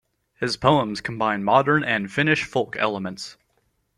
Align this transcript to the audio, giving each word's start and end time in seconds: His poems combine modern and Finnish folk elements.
His 0.39 0.57
poems 0.57 0.99
combine 0.99 1.43
modern 1.43 1.83
and 1.83 2.11
Finnish 2.11 2.43
folk 2.45 2.75
elements. 2.79 3.37